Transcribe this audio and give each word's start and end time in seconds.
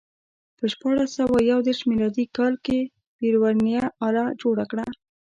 په 0.57 0.63
شپاړس 0.73 1.09
سوه 1.19 1.37
یو 1.51 1.59
دېرش 1.67 1.81
میلادي 1.89 2.25
کال 2.37 2.53
کې 2.65 2.79
پير 3.17 3.33
ورنیه 3.41 3.83
آله 4.07 4.25
جوړه 4.41 4.65
کړه. 4.71 4.85